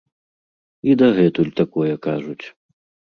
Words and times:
І 0.91 0.95
дагэтуль 1.01 1.51
такое 1.59 1.93
кажуць. 2.07 2.45